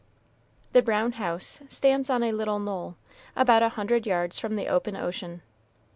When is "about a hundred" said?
3.35-4.07